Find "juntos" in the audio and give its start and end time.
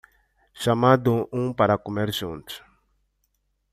2.19-2.55